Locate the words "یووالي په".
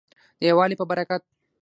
0.49-0.85